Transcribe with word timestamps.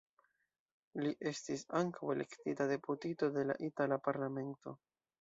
Li 1.03 1.11
estis 1.33 1.65
ankaŭ 1.81 2.11
elektita 2.15 2.69
deputito 2.75 3.33
de 3.39 3.49
la 3.53 3.61
itala 3.71 4.05
parlamento. 4.11 4.79